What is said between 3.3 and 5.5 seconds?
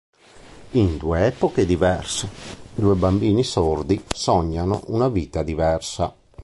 sordi sognano una vita